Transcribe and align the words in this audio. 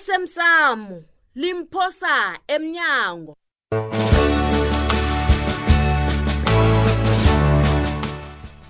lasemsamo 0.00 0.90
limphosa 1.42 2.16
emnyango 2.54 3.32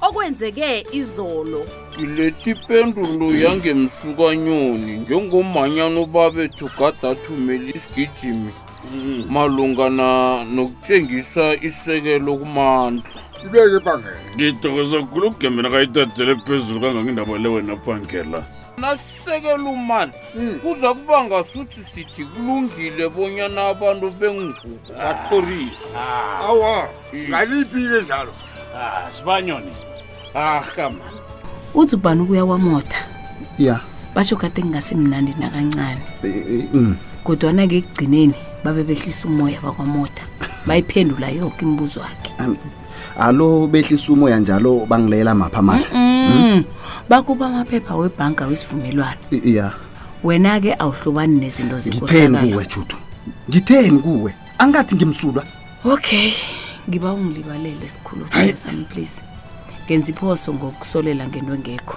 okwenzeke 0.07 0.85
izolo 0.93 1.61
iletipendulo 2.03 3.27
yangemsukanyoni 3.45 4.93
njengomanyano 5.03 6.01
babethu 6.15 6.67
kadathumeli 6.79 7.73
isigijimi 7.77 8.53
mm-hmm. 8.93 9.33
malungana 9.35 10.09
nokutshengisa 10.55 11.45
isekelo 11.69 12.33
kumandla 12.41 13.11
ibeke 13.47 13.77
ibangela 13.77 14.21
ngidokoza 14.35 14.99
kukhulu 15.01 15.27
ukugembena 15.29 15.71
kayitadele 15.71 16.35
phezulu 16.47 16.81
kangangendaba 16.81 17.39
le 17.39 17.49
wena 17.55 17.77
phangela 17.85 18.41
nasisekela 18.81 19.63
umali 19.71 20.13
hmm. 20.35 20.59
kuza 20.59 20.95
kuba 20.95 21.25
ngasuthi 21.25 21.83
sithi 21.95 22.25
kulungile 22.25 23.09
bonyana 23.09 23.67
abantu 23.69 24.11
bengugu 24.11 24.79
ah. 25.01 25.05
batlorisa 25.05 25.89
ah. 25.97 26.45
awa 26.49 26.89
hmm. 27.13 27.21
ngaliphile 27.31 28.03
njalo 28.03 28.33
ah, 28.77 29.13
sibanyoni 29.13 29.73
ahamani 30.35 31.01
uthi 31.75 31.95
ubani 31.97 32.21
ukuya 32.21 32.47
kwamota 32.47 32.97
ya 33.59 33.81
basho 34.15 34.37
kade 34.37 34.63
kungasimnandi 34.63 35.35
nakancane 35.41 36.01
eh, 36.25 36.35
eh, 36.37 36.67
mm. 36.73 36.97
kodwana-ke 37.25 37.77
ekugcineni 37.79 38.35
babe 38.65 38.83
behlisa 38.83 39.29
umoya 39.29 39.61
bakwamota 39.61 40.23
bayiphendula 40.67 41.29
yonke 41.29 41.63
imibuzo 41.63 42.01
wakhe 42.01 42.31
alo 43.21 43.67
behlisa 43.67 44.13
umoya 44.13 44.39
njalo 44.41 44.87
bangilayela 44.91 45.35
mapha 45.35 45.59
amahle 45.59 45.87
bakuba 47.11 47.47
amaphepha 47.47 47.97
webhanka 47.99 48.43
wesivumelwano 48.47 49.19
ya 49.57 49.67
wena-ke 50.25 50.71
awuhlubani 50.83 51.35
nezinto 51.43 51.77
zngithenikuwe 51.83 52.65
judu 52.73 52.97
ngitheni 53.51 53.99
kuwe 53.99 54.31
angathi 54.63 54.95
ngimsulwa 54.95 55.43
okay 55.85 56.31
ngiba 56.89 57.11
ungilibalele 57.13 57.89
sikhulu 57.89 58.23
sami 58.63 58.85
please 58.87 59.15
ngenza 59.85 60.11
iphoso 60.15 60.49
ngokusolela 60.55 61.27
ngento 61.29 61.53
engekho 61.59 61.97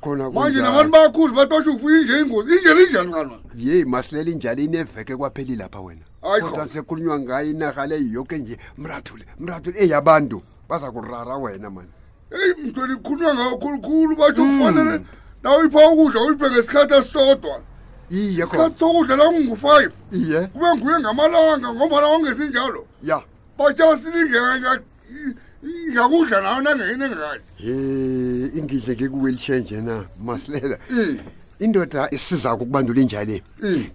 khona 0.00 0.30
manje 0.30 0.60
nabantu 0.62 0.90
bakhulu 0.90 1.34
bathi 1.34 1.48
basho 1.48 1.72
ufuye 1.74 2.02
nje 2.04 2.18
ingozi 2.20 2.52
injela 2.56 2.80
injani 2.82 3.12
kan 3.12 3.30
yeyi 3.54 3.84
masilela 3.84 4.30
injali 4.30 4.64
ineveke 4.64 5.16
kwapheli 5.16 5.56
lapha 5.56 5.80
wena 5.80 6.00
kodwa 6.20 6.68
sekhulunywa 6.68 7.18
ngayo 7.20 7.50
inahale 7.50 8.00
yoke 8.12 8.38
nje 8.38 8.58
mrathule 8.78 9.24
mrathule 9.38 9.78
eyabantu 9.84 10.42
baza 10.68 10.90
kurara 10.90 11.36
wena 11.36 11.70
mani 11.70 11.88
eyi 12.30 12.66
mthweni 12.70 12.96
kukhulunywa 12.96 13.34
ngayo 13.34 13.56
khulukhulu 13.56 14.16
basho 14.16 14.42
hmm. 14.44 14.58
kufanele 14.58 15.04
nawuyipha 15.42 15.88
ukudla 15.88 16.20
uyiphe 16.22 16.50
ngesikhathi 16.50 16.94
esisodwa 16.94 17.60
iyeisikhathi 18.10 18.78
sokudla 18.78 19.16
langungu-five 19.16 19.92
iye 20.12 20.40
kube 20.40 20.74
nguye 20.76 20.98
ngamalanga 21.00 21.72
ngombana 21.74 22.06
wangezinjalo 22.06 22.86
ya 23.02 23.22
batshasilingeka 23.58 24.80
ngakudla 25.64 26.40
nawe 26.40 26.60
nangekini 26.62 27.04
engakazi 27.04 27.44
he 27.56 27.74
ingidle 28.58 28.94
ke 28.94 29.08
ku-wheelchair 29.08 29.60
nje 29.60 29.80
na 29.80 30.04
masilela 30.20 30.76
indoda 31.60 32.10
isiza 32.10 32.54
ukubandula 32.54 33.00
injale 33.00 33.42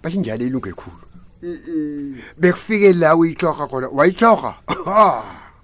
bathi 0.02 0.16
injale 0.16 0.46
ilunge 0.46 0.72
khulu 0.72 0.98
bekufike 2.38 2.92
la 2.92 3.16
uyihloha 3.16 3.66
khona 3.70 3.88
wayihloha 3.94 4.52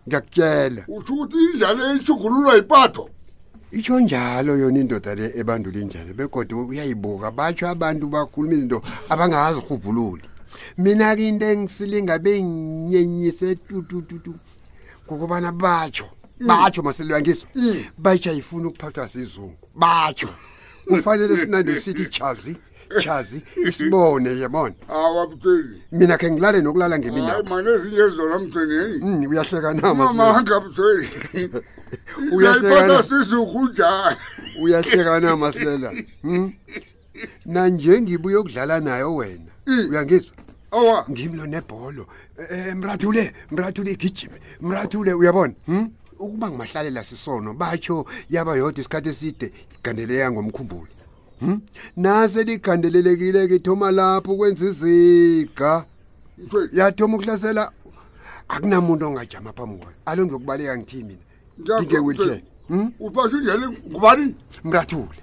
ngiyakutshela 0.06 0.82
usho 0.86 1.14
ukuthi 1.14 1.36
injale 1.53 1.82
ishugululwa 1.98 2.54
yipatho 2.56 3.10
itsho 3.72 4.00
njalo 4.00 4.56
yona 4.56 4.78
indoda 4.78 5.15
le 5.15 5.32
ebandula 5.34 5.78
injale 5.80 6.12
begoda 6.19 6.56
uyayibuka 6.56 7.30
batsho 7.34 7.66
abantu 7.69 8.06
bakhuluma 8.06 8.54
izinto 8.54 8.78
abangazihubhululi 9.12 10.22
mina-ke 10.78 11.26
into 11.28 11.44
engisilinga 11.54 12.19
benginyenyise 12.22 13.54
tutututu 13.66 14.34
kukubana 15.08 15.52
batsho 15.52 16.04
mm. 16.41 16.46
batsho 16.46 16.82
maseluyangiso 16.82 17.46
mm. 17.54 17.84
batsho 17.98 18.30
ayifuna 18.30 18.69
ukuphatha 18.69 19.08
sizungu 19.08 19.56
batsho 19.74 20.28
kufanele 20.88 21.36
sinandesithi 21.36 22.06
chazi 22.06 22.56
chazi 23.02 23.42
isibone 23.68 24.30
yebona 24.30 24.74
awabuceli 24.88 25.82
mina 25.92 26.18
khe 26.18 26.30
ngilale 26.30 26.60
nokulala 26.60 26.98
ngeminamane 26.98 27.70
ezinye 27.70 28.00
ezona 28.08 28.38
mceneni 28.38 29.04
mm, 29.04 29.22
uyahleka 29.28 29.74
namamangabuceli 29.74 31.08
uyahlekaasizungunjani 32.32 34.16
uyahleka 34.62 35.20
namasilela 35.20 35.91
nanjengibuye 37.47 38.36
okudlala 38.36 38.80
nayo 38.80 39.14
wena 39.16 39.52
uyangizwa 39.91 40.34
Awa 40.70 41.04
ngimlo 41.10 41.46
nebholo. 41.46 42.06
Eh 42.50 42.74
Mrathule, 42.74 43.32
Mrathule 43.50 43.92
igijime. 43.92 44.38
Mrathule 44.60 45.12
uyabona? 45.12 45.54
Hm? 45.66 45.88
Ukuba 46.20 46.48
ngimahlalela 46.50 47.04
sisono 47.04 47.54
batho 47.54 48.04
yaba 48.28 48.56
yodwa 48.56 48.80
isikhathe 48.80 49.10
eside 49.10 49.52
igandeleya 49.80 50.30
ngomkhumbulo. 50.32 50.88
Hm? 51.40 51.60
Nase 51.96 52.42
ligandelelekile 52.44 53.48
ke 53.48 53.58
thoma 53.60 53.90
lapho 53.90 54.36
kwenza 54.36 54.66
iziga. 54.68 55.86
Yathoma 56.72 57.16
ukuhlasela 57.16 57.72
akunamuntu 58.48 59.06
ongajama 59.08 59.52
phambi 59.52 59.76
kwayo. 59.80 59.96
Alo 60.06 60.24
ngizokubaleka 60.24 60.76
ngithi 60.78 61.02
mina. 61.04 61.24
Ngike 61.80 61.98
wheelchair. 61.98 62.42
Hm? 62.68 62.90
Upashu 63.00 63.36
njalo 63.40 63.72
ngubani? 63.88 64.34
Mrathule. 64.64 65.16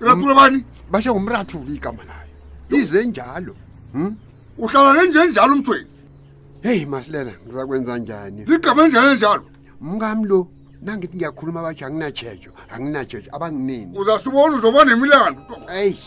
Mrathule 0.00 0.34
bani? 0.34 0.64
Basho 0.90 1.14
ngumrathule 1.14 1.74
igama 1.74 2.02
layo. 2.04 2.82
Ize 2.82 3.04
njalo. 3.06 3.54
Hm? 3.92 4.10
uhlala 4.58 4.92
nenjenjalo 4.94 5.52
umthweni 5.54 5.86
heyi 6.62 6.86
masilela 6.86 7.30
ngiza 7.46 7.66
kwenza 7.66 7.98
njani 7.98 8.44
ligama 8.44 8.84
enjani 8.84 9.10
enjalo 9.12 9.44
mngami 9.80 10.24
lo 10.28 10.40
nangithi 10.82 11.16
ngiyakhuluma 11.16 11.60
abatho 11.60 11.86
anginatshejo 11.86 12.50
anginatshejo 12.74 13.28
abanginini 13.36 13.98
uzasibona 14.00 14.52
uzobona 14.56 14.90
imilando 14.96 15.42
eyi 15.82 16.00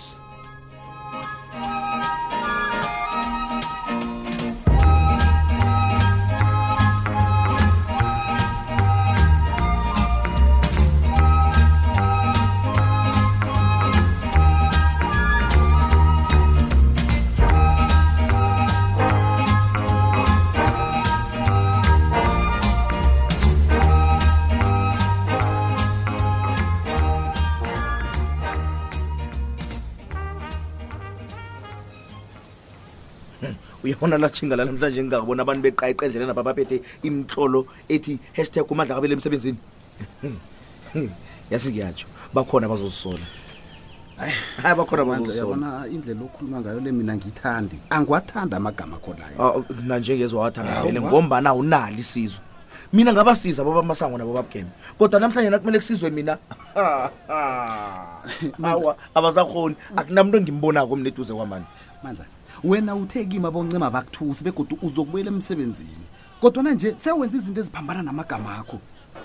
uyabona 33.84 34.18
la 34.18 34.30
tshinga 34.32 34.56
lanamhlanje 34.60 35.02
ngingakubona 35.04 35.42
abantu 35.44 35.62
beqa 35.68 35.86
iqendlela 35.92 36.28
naba 36.32 36.44
baphethe 36.48 36.78
imtlolo 37.08 37.60
ethi 37.94 38.14
hashtag 38.38 38.68
umandla 38.72 38.96
kabele 38.96 39.14
emsebenzini 39.18 39.58
yasi 41.52 41.70
kuyatsho 41.76 42.06
bakhona 42.36 42.66
bazozisola 42.72 43.26
hayi 44.62 44.76
bakhona 44.80 45.04
bazozisolaona 45.10 45.70
indlela 45.96 46.22
okhuluma 46.28 46.58
ngayo 46.64 46.80
le 46.86 46.92
mina 46.92 47.14
ngiyithandi 47.16 47.76
angiwathandi 47.90 48.54
amagama 48.56 48.96
akho 49.00 49.12
layo 49.20 49.38
ah, 49.44 49.64
nanjengezowathandavele 49.90 51.00
ngombana 51.02 51.48
awunali 51.52 52.02
isizwe 52.02 52.42
mina 52.94 53.10
ngabasiza 53.14 53.62
baba 53.68 53.84
masango 53.84 54.18
nabo 54.18 54.34
babukeme 54.34 54.72
kodwa 54.98 55.20
namhlanje 55.20 55.50
nakumele 55.50 55.78
kusizwe 55.80 56.10
mina 56.10 56.34
awa 58.72 58.96
abasakhoni 59.16 59.76
akunamntu 59.96 60.36
engimbonako 60.40 60.96
mneduze 60.96 61.34
kwamani 61.36 61.66
mandla 62.04 62.26
wena 62.66 62.96
uthe 62.96 63.26
kima 63.26 63.52
boncima 63.52 63.90
bakuthusi 63.92 64.44
begodwa 64.44 64.78
uzokubuyela 64.82 65.32
emsebenzini 65.32 66.06
kodwana 66.42 66.72
nje 66.74 66.96
sewenza 67.04 67.38
izinto 67.38 67.60
eziphambana 67.62 68.04
namagama 68.04 68.58
akho 68.58 68.80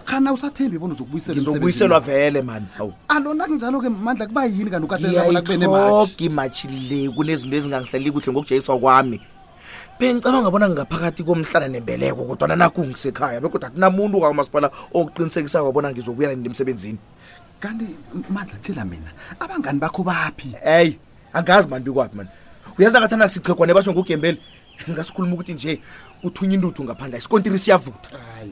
khana 0.05 0.33
usathembi 0.33 0.79
bona 0.79 0.95
uzokubuyiselwa 0.95 2.01
vele 2.01 2.43
mani 2.43 2.67
hawu 2.77 2.93
alona 3.09 3.45
kunjalo-ke 3.47 3.89
mandla 3.89 4.27
kuba 4.27 4.45
yini 4.45 4.71
kanti 4.71 4.85
ukatelelaoke 4.85 6.25
imatshi 6.25 6.69
le 6.69 7.09
kunezinto 7.09 7.57
ezingangihlali 7.57 8.13
kuhle 8.13 8.33
ngokujayiswa 8.33 8.79
kwami 8.79 9.19
bengicabanga 10.01 10.51
bona 10.53 10.67
ngingaphakathi 10.69 11.25
komhlala 11.25 11.69
nembeleko 11.69 12.23
kodwana 12.29 12.57
nakungisekhaya 12.61 13.41
bekodwa 13.41 13.69
akunamuntu 13.73 14.21
kwakamasipala 14.21 14.69
okuqinisekisa 14.93 15.63
wabona 15.65 15.91
ngizobuyela 15.93 16.35
nini 16.37 16.49
emsebenzini 16.53 16.99
kanti 17.61 17.87
mandla 18.29 18.59
tshela 18.61 18.85
mina 18.85 19.09
abangani 19.41 19.81
bakho 19.81 20.03
baphi 20.05 20.53
eyi 20.65 20.99
angazi 21.35 21.69
mani 21.69 21.85
bikwaphi 21.85 22.17
mani 22.17 22.31
uyazi 22.79 22.95
nakathanda 22.95 23.29
sixhegwane 23.29 23.75
basho 23.75 23.93
ngugembele 23.93 24.39
ngasikhuluma 24.91 25.35
ukuthi 25.37 25.53
nje 25.55 25.73
uthunye 26.25 26.55
intuthu 26.57 26.81
ngaphandle 26.87 27.17
isikontiri 27.21 27.59
siyavutha 27.61 28.09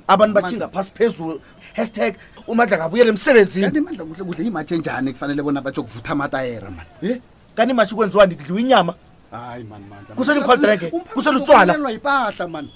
abantu 0.08 0.32
bashinga 0.36 0.66
phasi 0.72 0.90
phezulu 0.96 1.34
hashtag 1.76 2.12
umandla 2.46 2.76
ngabuyela 2.78 3.10
emsebenzini 3.12 3.78
mandla 3.84 4.04
kuhle 4.04 4.24
kuhle 4.28 4.42
imathi 4.48 4.72
enjani 4.76 5.08
kufanele 5.12 5.40
bona 5.42 5.60
batsho 5.64 5.82
kuvutha 5.86 6.12
amatayera 6.12 6.68
mani 6.70 6.90
e 7.08 7.12
kanti 7.56 7.72
imashi 7.72 7.94
kwenziwa 7.96 8.26
ndidliwa 8.26 8.60
inyama 8.60 8.92
hayi 9.30 9.64
mani 9.64 9.86
mandla 9.90 10.12
kuselikhodrege 10.14 10.84
kuselutshwalaelwa 11.16 11.90
yipahla 11.92 12.44
mani 12.48 12.70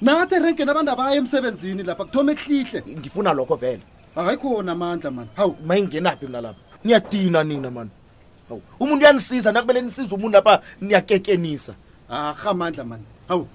nathi 0.00 0.34
erenke 0.38 0.62
nabantu 0.64 0.90
abaya 0.94 1.14
emsebenzini 1.18 1.82
lapha 1.82 2.04
kuthoma 2.06 2.30
ekuhlihle 2.32 2.80
ngifuna 2.98 3.30
lokho 3.38 3.56
vele 3.62 3.82
hayi 4.14 4.38
khona 4.38 4.70
amandla 4.72 5.08
mani 5.10 5.30
hawu 5.38 5.52
mayingenaphi 5.66 6.26
mna 6.30 6.40
lapha 6.40 6.60
niyadina 6.84 7.42
nina 7.44 7.70
mani 7.70 7.90
hawu 8.48 8.62
umuntu 8.80 9.02
uyanisiza 9.04 9.52
nakubele 9.52 9.80
nisiza 9.82 10.14
umuntu 10.14 10.36
lapha 10.36 10.60
niyakekenisa 10.80 11.72
arhamandla 12.10 12.84
mani 12.84 13.04
hawu 13.28 13.46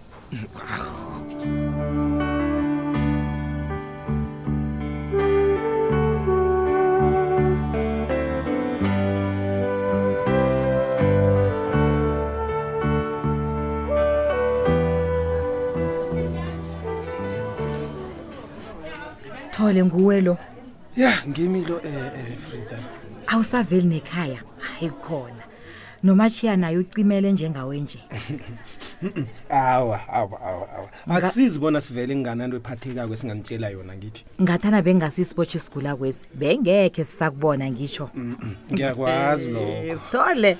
sithole 19.39 19.83
nguwe 19.85 20.21
lo 20.21 20.37
ya 20.99 21.13
ngimi 21.27 21.63
lo 21.65 21.77
um 21.79 21.87
eh, 21.87 22.11
eh, 22.11 22.35
frida 22.37 22.77
awusaveli 23.27 23.87
nekhaya 23.87 24.43
hayi 24.59 24.89
khona 24.89 25.43
nomashiya 26.03 26.57
nayo 26.57 26.79
ucimele 26.79 27.31
njengawe 27.31 27.79
nje 27.79 27.99
awa 29.49 30.07
awa 30.09 30.41
awa 30.41 30.67
awa 30.71 30.89
akusizi 31.17 31.59
bona 31.59 31.81
sivele 31.81 32.13
kunganani 32.15 32.55
ephathekako 32.55 33.13
esingamtshela 33.13 33.69
yona 33.69 33.95
ngithi 33.97 34.25
ngathana 34.41 34.81
bengingasisibotshe 34.81 35.57
isigula 35.57 35.95
kwesi 35.95 36.27
bengekhe 36.35 37.03
sisakubona 37.05 37.71
ngitsho 37.71 38.09
mm, 38.15 38.35
mm, 38.43 38.55
ngiyakwazi 38.73 39.51
eh, 39.55 39.87
lokho 39.87 40.03
thole 40.11 40.57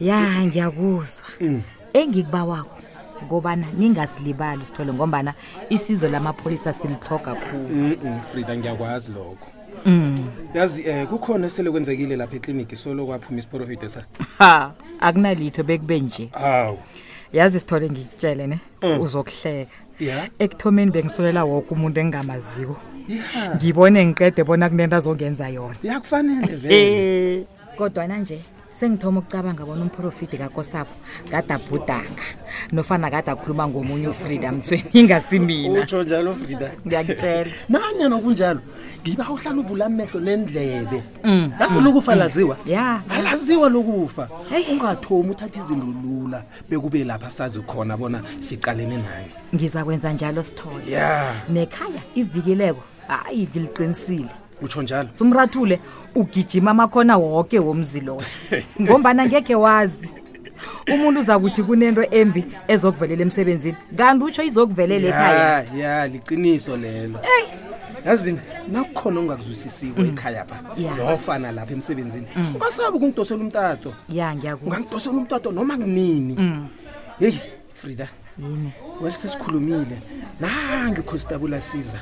ya 0.00 0.44
ngiyakuzwa 0.46 1.26
mm. 1.40 1.62
engikuba 1.94 2.44
wakho 2.44 2.77
kobana 3.26 3.66
ningazilibali 3.78 4.64
sithole 4.64 4.92
ngombana 4.92 5.34
isizo 5.68 6.08
lamapholisa 6.08 6.72
silitloga 6.72 7.34
khulu 7.34 7.62
mm 7.68 7.94
-mm, 8.04 8.20
frida 8.20 8.56
ngiyakwazi 8.58 9.12
lokho 9.12 9.48
mm. 9.86 10.26
yazi 10.54 10.84
mm. 10.86 10.94
um 10.96 11.02
uh, 11.04 11.08
kukhona 11.10 11.46
esele 11.46 11.70
kwenzekile 11.70 12.16
lapha 12.16 12.36
ekliniki 12.36 12.76
solo 12.76 13.06
kwaphuma 13.06 13.38
isiprofite 13.38 13.88
sa 13.88 14.02
ha 14.38 14.72
akunalitho 15.00 15.62
bekube 15.62 16.00
nje 16.00 16.28
hawu 16.32 16.78
yazi 17.32 17.60
sithole 17.60 17.90
ngikutshele 17.90 18.46
ne 18.46 18.58
mm. 18.82 19.00
uzokuhleka 19.00 19.70
yeah. 20.00 20.28
ekuthomeni 20.38 20.90
bengisukela 20.90 21.44
woke 21.44 21.74
umuntu 21.74 22.00
engingamaziwo 22.00 22.76
ngibone 23.56 23.98
yeah. 23.98 24.10
ngiqede 24.10 24.44
bona 24.44 24.68
kunento 24.68 24.96
azongenza 24.96 25.48
yona 25.48 25.76
yakufanele 25.82 26.46
yeah, 26.48 26.60
vele 26.60 27.32
eh. 27.38 27.44
kodwa 27.76 28.06
na 28.06 28.18
nje 28.18 28.40
sengithoma 28.80 29.18
ukucabanga 29.20 29.64
bona 29.66 29.82
umprofiti 29.82 30.38
kakosapho 30.38 30.94
kade 31.30 31.52
abhudanga 31.54 32.22
nofana 32.72 33.10
kade 33.10 33.30
akhuluma 33.30 33.68
ngomunye 33.68 34.08
ufrida 34.08 34.52
mthweni 34.52 34.84
ingasiminautsho 34.92 36.02
njalo 36.02 36.34
frida 36.34 36.70
ngiyakutshela 36.86 37.50
nanyana 37.68 38.18
kunjalo 38.18 38.60
ngiba 39.02 39.30
uhlala 39.30 39.58
uvula 39.60 39.86
amehlo 39.86 40.20
nendlebe 40.20 41.02
mm. 41.24 41.52
lafuna 41.60 41.90
ukufa 41.90 42.12
mm. 42.12 42.18
laziwa 42.18 42.56
ya 42.66 43.00
alaziwa 43.10 43.68
lokufa 43.68 44.28
ungathomi 44.72 45.30
uthatha 45.30 45.60
izinto 45.60 45.86
lula 46.04 46.44
bekube 46.70 47.04
lapha 47.04 47.30
sazi 47.30 47.60
khona 47.60 47.96
bona 47.96 48.22
sicalene 48.40 48.96
naye 48.96 49.26
ngizakwenza 49.54 50.12
njalo 50.12 50.42
sithole 50.42 50.90
ya 50.90 51.34
nekhaya 51.52 52.00
ivikileko 52.14 52.82
hayi 53.08 53.44
viliqinisile 53.46 54.30
utsho 54.62 54.82
njalo 54.82 55.08
umrathule 55.20 55.80
ugijima 56.14 56.70
amakhona 56.70 57.16
woke 57.16 57.58
womzi 57.58 58.00
loyo 58.00 58.22
ngombana 58.82 59.26
ngekhe 59.26 59.54
wazi 59.54 60.14
umuntu 60.94 61.20
uza 61.20 61.38
kuthi 61.38 61.62
kunento 61.62 62.02
embi 62.10 62.44
ezokuvelela 62.68 63.22
emsebenzini 63.22 63.76
kanti 63.96 64.24
utsho 64.24 64.42
izokuvelela 64.42 65.08
ekhaya 65.08 65.62
ya 65.62 66.08
liqiniso 66.10 66.76
lelo 66.76 67.18
eyi 67.34 67.48
yazini 68.06 68.40
nakukhona 68.72 69.20
ongakuzwisisiwe 69.20 69.94
mm. 69.98 70.04
ekhaya 70.10 70.44
pha 70.44 70.58
nofana 70.96 71.52
lapha 71.52 71.72
emsebenzini 71.72 72.26
mm. 72.36 72.54
ungasabi 72.56 72.96
ukungidosela 72.96 73.40
umtato 73.40 73.94
ya 74.08 74.34
ngiyak 74.36 74.62
ungangidosela 74.66 75.16
umtato 75.16 75.52
noma 75.52 75.76
kunini 75.76 76.34
mm. 76.38 76.66
heyi 77.18 77.40
frida 77.74 78.08
yini 78.40 78.72
welisesikhulumile 79.00 79.98
nangikhositabula 80.40 81.60
siza 81.60 81.94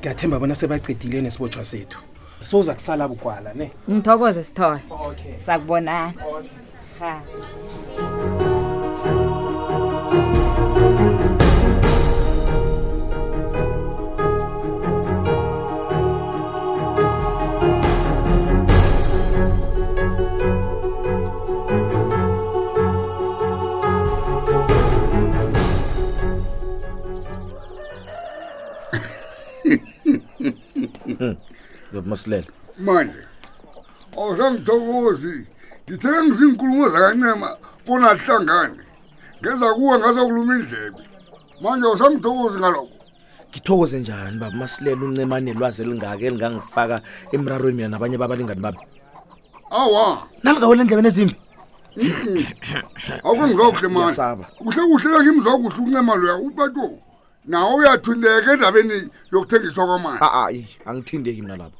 ngiyathemba 0.00 0.38
bona 0.40 0.54
sebacedile 0.54 1.20
nesibotshwa 1.20 1.64
sethu 1.64 1.98
soza 2.40 2.74
kusala 2.74 3.08
bugwala 3.08 3.52
ne 3.54 3.70
ngithokoze 3.90 4.44
sithole 4.44 4.80
okay. 4.90 5.34
sakubonana 5.46 6.14
okay. 6.36 6.48
masilele 32.10 32.48
manje 32.86 33.22
awusangithokozi 34.18 35.34
ngithenge 35.86 36.22
ngizinkulumo 36.26 36.84
zakancema 36.94 37.48
ponahlangane 37.86 38.82
ngeza 39.40 39.66
kuwe 39.76 39.94
ngazokuluma 39.98 40.52
indlebe 40.58 41.00
manje 41.62 41.84
awusangithokozi 41.88 42.56
ngalokho 42.62 42.96
ngithokoze 43.50 43.96
njani 44.02 44.36
baba 44.42 44.56
masilele 44.60 45.02
uncemanelwazi 45.08 45.78
elingaka 45.82 46.22
elingangifaka 46.28 46.96
emrarweni 47.34 47.76
mina 47.76 47.88
nabanye 47.90 48.16
babalingani 48.18 48.62
babi 48.64 48.78
awa 49.80 50.04
nalingawela 50.42 50.82
endlebeni 50.82 51.10
ezimbi 51.12 51.36
akho 53.26 53.42
ngizakuhle 53.46 53.88
manje 53.94 54.44
kuhle 54.60 54.82
kuhleka 54.90 55.18
ngimzakuhle 55.24 55.78
uncema 55.86 56.12
loya 56.20 56.36
ubato 56.48 56.84
nawe 57.50 57.72
uyathindeka 57.80 58.48
endabeni 58.54 58.96
yokuthengiswa 59.32 59.84
kwamani 59.88 60.18
aayi 60.36 60.62
angithindeki 60.88 61.42
mina 61.42 61.56
lapho 61.60 61.78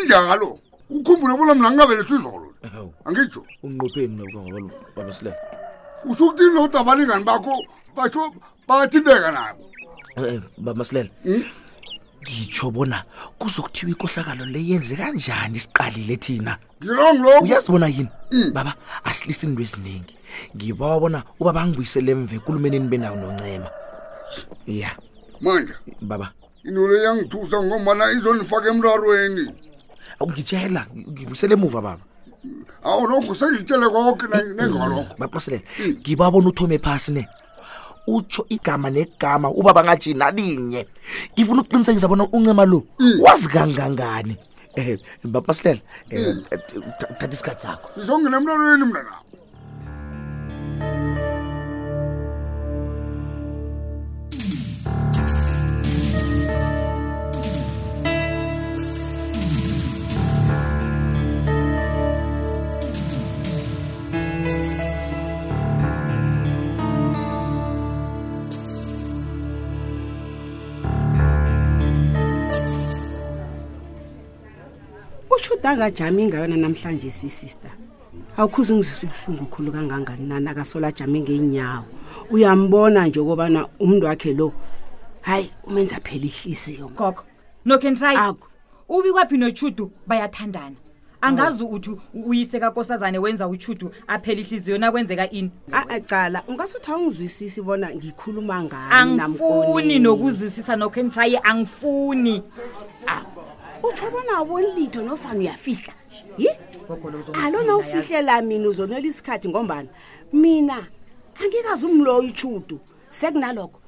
injalo 0.00 0.58
ukhumbule 0.90 1.34
bona 1.36 1.54
mna 1.54 1.68
ngingabeletha 1.70 2.14
izolo 2.16 2.46
angitsho 3.04 3.42
unqopheni 3.62 4.14
nababa 4.16 4.60
babasilela 4.96 5.36
usho 6.04 6.24
ukuthini 6.26 6.54
nokuthi 6.54 6.78
abalingani 6.78 7.24
bakho 7.28 7.54
basho 7.96 8.22
bathinteka 8.68 9.30
nabo 9.32 9.64
eh, 10.16 10.34
eh, 10.34 10.40
bamasilela 10.58 11.10
hmm? 11.24 11.44
ngitsho 12.20 12.70
bona 12.70 12.98
kuzokuthiwa 13.38 13.90
ikohlakalo 13.92 14.44
le 14.46 14.60
yenze 14.68 14.96
kanjani 14.96 15.58
siqalile 15.58 16.16
thina 16.16 16.56
ngilongiloku 16.84 17.44
uyazibona 17.44 17.86
yini 17.88 18.08
hmm. 18.30 18.52
baba 18.52 18.74
asilisi 19.04 19.46
into 19.46 19.62
eziningi 19.62 20.14
ngibawa 20.56 21.00
bona 21.00 21.18
uba 21.40 21.52
bangibuyisele 21.52 22.12
emva 22.12 22.34
ekulumenini 22.36 22.88
benayo 22.88 23.16
noncema 23.16 23.70
ya 24.66 24.90
manje 25.40 25.74
baba 26.00 26.32
into 26.64 26.86
le 26.88 27.02
yangithusa 27.04 27.62
ngombana 27.62 28.10
izonifaka 28.12 28.68
emrarweni 28.68 29.50
ngitshela 30.30 30.82
ngibusele 31.10 31.54
emuva 31.54 31.80
baba 31.86 32.04
awu 32.88 33.02
lokho 33.10 33.32
sengitshele 33.34 33.86
konke 33.94 34.26
nengalokhobaphoselela 34.58 35.62
mm, 35.62 35.96
ngibabona 36.02 36.48
uthome 36.50 36.78
phasi 36.84 37.10
ne 37.16 37.24
utsho 38.14 38.42
igama 38.54 38.88
negama 38.90 39.46
uba 39.50 39.70
bangatshi 39.76 40.10
nalinye 40.14 40.82
ngifuna 41.32 41.60
ukuqinisekisa 41.62 42.08
bona 42.10 42.24
uncema 42.36 42.64
lo 42.70 42.80
mm. 42.98 43.16
wazi 43.24 43.46
kangangani 43.54 44.34
um 44.76 44.82
eh, 44.82 44.98
baphoselela 45.34 45.80
eh, 46.10 46.18
mm. 46.20 46.44
eh, 46.50 46.58
um 46.76 46.82
thatha 47.08 47.26
isikhathi 47.34 47.62
sakho 47.64 47.86
izongena 48.00 48.36
emlalweni 48.40 48.84
mnanabo 48.88 49.28
ushuda 75.42 75.70
akajami 75.70 76.24
ngayona 76.26 76.56
namhlanje 76.56 77.10
sisister 77.10 77.70
awukhuze 78.36 78.72
ungizise 78.72 79.06
ubuhlungu 79.06 79.46
khulu 79.50 79.72
kangangani 79.72 80.26
nani 80.26 80.48
akasola 80.48 80.88
ajami 80.88 81.18
ngenyawo 81.20 81.84
uyambona 82.30 83.06
nje 83.06 83.20
okobana 83.20 83.66
umntu 83.80 84.06
wakhe 84.06 84.32
lo 84.34 84.52
hhayi 85.26 85.50
umenza 85.66 85.98
phela 86.00 86.26
ihliziyo 86.30 86.88
gogo 86.94 87.24
nokentry 87.64 88.14
ubi 88.88 89.12
kwaphi 89.12 89.36
noshudu 89.38 89.90
bayathandana 90.06 90.76
angazi 91.20 91.62
uthi 91.64 91.90
uyise 92.14 92.60
kakosazane 92.60 93.18
wenza 93.18 93.48
uchudu 93.48 93.90
aphele 94.06 94.40
ihliziyo 94.42 94.78
nakwenzeka 94.78 95.30
ini 95.30 95.50
cala 96.06 96.42
ungasuthi 96.48 96.90
awungizwisisi 96.90 97.62
bona 97.62 97.90
ngikhuluma 97.90 98.62
ngayo 98.62 98.90
angifuni 98.94 99.98
nokuzwisisa 99.98 100.76
nokho 100.76 101.00
entrayi 101.00 101.38
angifuni 101.42 102.42
utsho 103.82 104.08
bona 104.12 104.38
aboni 104.38 104.66
litho 104.72 105.02
nofana 105.02 105.38
uyafihla 105.40 105.92
ye 106.38 106.50
alo 107.42 107.58
nawufihlela 107.62 108.42
mina 108.42 108.68
uzonela 108.68 109.06
isikhathi 109.06 109.48
ngombana 109.48 109.88
mina 110.32 110.86
angikazi 111.44 111.86
umloyo 111.86 112.22
ichudu 112.22 112.78
sekunalokho 113.10 113.78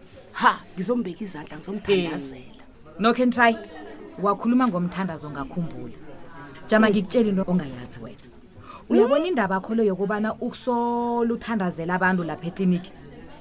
ha 0.40 0.60
ngizombeka 0.74 1.22
izandla 1.22 1.56
ngizomthandazela 1.58 2.58
no 2.98 3.14
can 3.14 3.30
try 3.30 3.54
wakhuluma 4.20 4.68
ngomthandazo 4.68 5.30
ngakhumbula 5.30 5.94
jama 6.68 6.90
ngikutshela 6.90 7.28
into 7.30 7.44
ongayazi 7.50 7.98
wena 8.02 8.22
uyabona 8.90 9.20
hmm? 9.22 9.26
indaba 9.26 9.56
akholo 9.56 9.84
yokubana 9.84 10.34
usola 10.40 11.32
uthandazela 11.34 11.94
abantu 11.94 12.24
lapha 12.24 12.46
ekliniki 12.50 12.90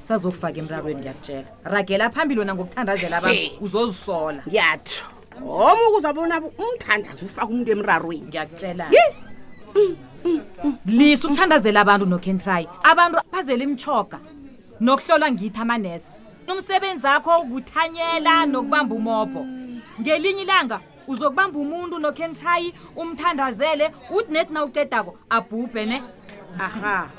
sazokufaka 0.05 0.59
emrarweni 0.61 1.01
ngiyakutshela 1.01 1.47
ragela 1.63 2.09
phambili 2.13 2.39
wena 2.39 2.53
ngokuthandazela 2.55 3.17
abantu 3.17 3.41
uzozisola 3.65 4.41
ngiyatho 4.47 5.12
oma 5.41 5.89
ukuzabona 5.89 6.35
umthandazo 6.63 7.25
ufake 7.25 7.47
umuntu 7.47 7.69
emrarweni 7.75 8.25
ngiyakutshela 8.29 8.85
lisa 10.85 11.25
ukuthandazela 11.27 11.79
abantu 11.83 12.05
nokentry 12.05 12.61
abantu 12.91 13.17
abazela 13.19 13.63
imchoga 13.67 14.19
nokuhlolwa 14.85 15.27
ngithi 15.33 15.59
amanesi 15.63 16.11
umsebenzi 16.51 17.07
akho 17.15 17.31
ukuthanyela 17.45 18.33
nokubamba 18.51 18.93
umobho 18.99 19.41
ngelinye 19.99 20.43
ilanga 20.45 20.77
uzokubamba 21.11 21.57
umuntu 21.65 21.95
nokentry 21.99 22.73
umthandazele 23.01 23.85
uthi 24.17 24.31
nethi 24.33 24.53
na 24.53 24.59
uqedako 24.65 25.11
abhubhe 25.35 25.83
ne 25.89 25.97
aha 26.65 27.09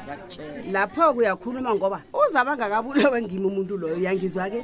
lapho-ke 0.72 1.18
uyakhuluma 1.18 1.74
ngoba 1.74 1.98
uzaba 2.14 2.52
ngakabulawa 2.56 3.18
ngimi 3.26 3.46
umuntu 3.50 3.74
loyo 3.80 3.96
uyangizwa-ke 3.98 4.60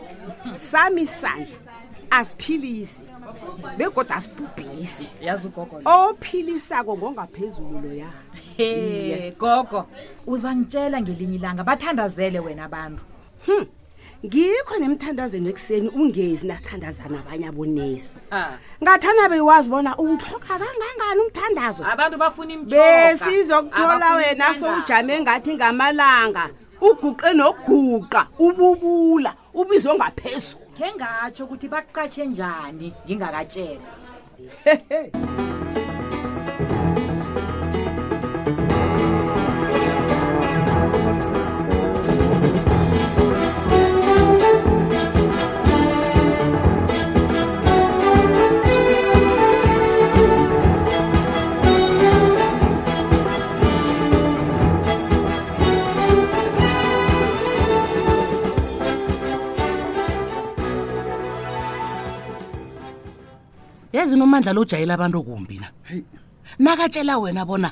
sami 0.53 1.03
sandla 1.07 1.59
asiphilise 2.11 3.05
begoda 3.79 4.15
asibhubhisi 4.15 5.09
yazi 5.21 5.47
ugogo 5.47 5.81
ophilisako 5.87 6.97
ngongaphezulu 6.97 7.79
loya 7.83 8.09
e 8.59 9.33
gogo 9.39 9.87
uzangitshela 10.27 11.01
ngelinye 11.01 11.37
ilanga 11.37 11.65
bathandazele 11.65 12.39
wena 12.41 12.65
abantu 12.69 13.03
hm 13.47 13.65
ngikho 14.27 14.75
nemthandazweni 14.83 15.47
ekuseni 15.53 15.89
ungezi 15.99 16.45
nasithandazana 16.47 17.17
abanye 17.23 17.47
abonesi 17.49 18.17
ngathana 18.83 19.23
beyiwazi 19.33 19.69
bona 19.73 19.97
uwuthoka 20.03 20.53
kangangani 20.61 21.21
umthandazo 21.25 21.83
abantu 21.87 22.17
bafuna 22.23 22.55
besizokuthola 22.73 24.07
wena 24.19 24.47
sowujame 24.59 25.13
ngathi 25.23 25.51
ngamalanga 25.55 26.45
uguqe 26.89 27.31
noguqa 27.39 28.21
ububula 28.47 29.31
ubizongaphezulu 29.61 30.70
khe 30.81 30.89
ngatsho 30.97 31.43
ukuthi 31.45 31.67
baqatshe 31.75 32.23
njani 32.31 32.89
ngingakatshela 33.05 33.93
hehe 34.65 35.01
ezinomandla 64.11 64.53
lojayela 64.59 64.95
abantu 64.95 65.19
okumbi 65.23 65.63
na 65.63 65.69
nakatshela 66.59 67.15
wena 67.23 67.45
bona 67.47 67.71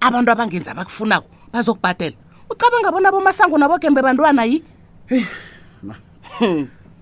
abantu 0.00 0.30
abangenza 0.30 0.70
abakufunako 0.70 1.26
bazokubhadela 1.52 2.16
ucabanga 2.50 2.92
bona 2.94 3.10
bomasango 3.10 3.58
nabogembe 3.58 3.98
bantwana 4.02 4.46
yi 4.46 4.62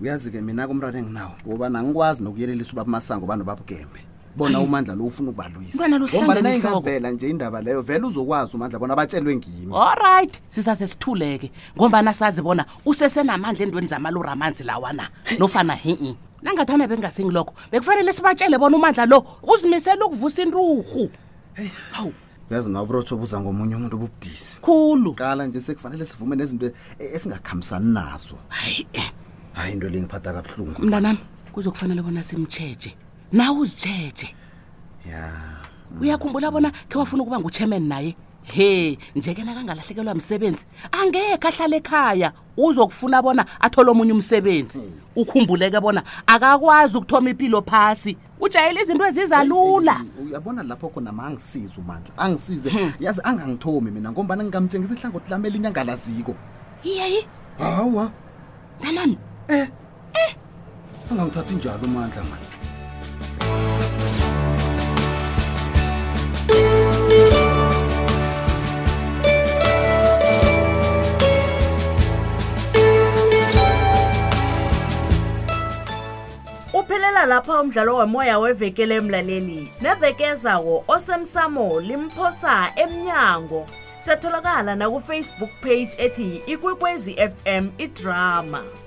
uyazi 0.01 0.31
ke 0.33 0.41
mina 0.41 0.65
kumrane 0.67 0.97
enginawo 1.05 1.37
kobana 1.45 1.79
angikwazi 1.79 2.23
nokuyelelisa 2.25 2.73
uba 2.73 2.83
bamasango 2.83 3.25
banobabugembe 3.29 4.01
bona 4.35 4.57
umandla 4.59 4.95
lo 4.97 5.05
ufuna 5.05 5.29
ukubalwisaobanaingavela 5.29 7.11
nje 7.11 7.29
indaba 7.29 7.61
leyo 7.61 7.81
vele 7.81 8.05
uzokwazi 8.07 8.57
umandla 8.57 8.79
bona 8.79 8.95
batshelwe 8.95 9.35
ngimi 9.35 9.71
allright 9.77 10.33
sisase 10.49 10.87
sithuleke 10.87 11.51
ngombana 11.77 12.13
sazi 12.13 12.41
bona 12.41 12.65
usesenamandla 12.85 13.63
endweni 13.63 13.87
zamalori 13.87 14.29
amanzi 14.29 14.63
lawana 14.63 15.07
nofana 15.39 15.75
hi 15.75 16.17
nangathana 16.45 16.87
bengasingilokho 16.87 17.53
bekufanele 17.71 18.13
sibatshele 18.13 18.57
bona 18.57 18.77
umandla 18.77 19.05
lo 19.05 19.25
uzimisele 19.43 20.03
ukuvusa 20.05 20.41
inruhu 20.45 21.09
hawu 21.91 22.13
uyazi 22.51 22.69
nawubrotho 22.69 23.15
obuza 23.17 23.41
ngomunye 23.41 23.73
umuntu 23.75 23.95
obubudisi 23.97 24.61
khulu 24.61 25.09
qala 25.17 25.45
nje 25.49 25.59
sekufanele 25.61 26.05
sivume 26.05 26.35
nezinto 26.35 26.65
e-, 27.01 27.11
esingakhambisani 27.17 27.89
nazo 27.93 28.37
hayi 28.49 28.85
hayi 29.57 29.73
into 29.73 29.89
le 29.89 29.97
ngiphatha 30.05 30.29
kabuhlungu 30.37 30.79
mntanami 30.85 31.19
kuzokufanele 31.53 32.01
bona 32.05 32.21
simtsheje 32.23 32.93
nawe 33.33 33.57
uzitsheje 33.59 34.29
ya 35.09 35.21
uyakhumbula 36.01 36.51
bona 36.53 36.69
khe 36.69 36.95
wafuna 37.01 37.23
ukuba 37.25 37.39
ngutsheman 37.41 37.83
naye 37.89 38.13
he 38.53 38.97
njeke 39.15 39.43
nakangalahlekelwa 39.43 40.15
msebenzi 40.15 40.65
angekho 40.91 41.47
ahlale 41.47 41.77
ekhaya 41.77 42.31
uzokufuna 42.57 43.21
bona 43.21 43.43
athole 43.59 43.89
omunye 43.91 44.13
umsebenzi 44.13 44.79
hmm. 44.79 44.91
ukhumbuleke 45.21 45.79
bona 45.79 46.01
akakwazi 46.27 46.97
ukuthoma 46.97 47.29
impilo 47.29 47.61
phasi 47.61 48.17
ujayele 48.41 48.81
izinto 48.81 49.05
ezizalula 49.05 49.93
hey, 49.93 50.05
hey, 50.17 50.25
uyabona 50.25 50.63
lapho 50.63 50.89
khona 50.89 51.11
ma 51.11 51.25
angisize 51.27 51.73
umandla 51.77 52.11
angisize 52.17 52.69
hmm. 52.69 52.93
yazi 52.99 53.21
angangithomi 53.23 53.91
mina 53.91 54.11
ngombana 54.11 54.43
ngingamtshengisa 54.43 54.93
ihlangothi 54.95 55.31
lami 55.31 55.47
elinye 55.47 55.67
angalaziko 55.67 56.35
iyeyi 56.83 57.25
hawa 57.57 58.11
nanani 58.81 59.17
eh. 59.47 59.67
eh. 60.17 60.35
angangithatha 61.11 61.53
njalo 61.53 61.79
umandla 61.85 62.23
mani 62.29 62.47
Siphumela 77.15 77.25
lapha 77.35 77.61
umdlalo 77.61 77.95
womoya 77.97 78.39
wevekele 78.39 78.95
emlaleli. 78.97 79.71
Nevekezawo 79.81 80.83
osemsamo 80.87 81.79
limphosa 81.81 82.69
emnyango. 82.75 83.65
Setholakala 84.03 84.75
na 84.75 84.85
ku 84.89 84.99
Facebook 84.99 85.51
page 85.63 85.91
ethi 85.97 86.43
Ikwekwezi 86.47 87.15
FM 87.15 87.69
iDrama. 87.79 88.84